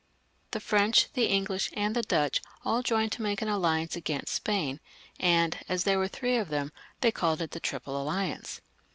The 0.49 0.59
French, 0.59 1.13
the 1.13 1.25
English, 1.27 1.69
and 1.73 1.95
the 1.95 2.01
Dutch, 2.01 2.41
aU 2.65 2.81
joined 2.81 3.11
to 3.11 3.21
make 3.21 3.43
an 3.43 3.47
aUiance 3.47 3.95
against 3.95 4.33
Spain, 4.33 4.79
and 5.19 5.59
as 5.69 5.83
there 5.83 5.99
were 5.99 6.07
three 6.07 6.37
of 6.37 6.49
them, 6.49 6.71
they 7.01 7.11
called 7.11 7.39
it 7.39 7.51
The 7.51 7.59
Triple 7.59 8.01
Alliance. 8.01 8.61